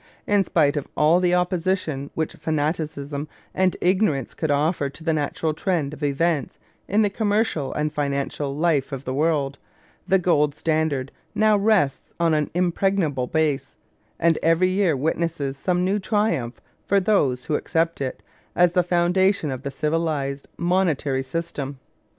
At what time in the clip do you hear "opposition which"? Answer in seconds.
1.35-2.33